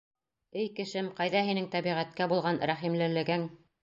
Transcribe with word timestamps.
Эй 0.61 0.69
кешем, 0.77 1.09
ҡайҙа 1.19 1.43
һинең 1.49 1.67
тәбиғәткә 1.75 2.27
булған 2.33 2.57
рәхимлелегең? 2.73 3.45